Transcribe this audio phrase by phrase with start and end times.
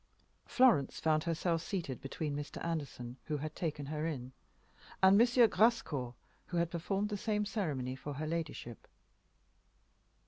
[0.47, 2.57] Florence found herself seated between Mr.
[2.65, 4.31] Anderson, who had taken her in,
[5.03, 5.27] and M.
[5.51, 6.15] Grascour,
[6.47, 8.87] who had performed the same ceremony for her ladyship.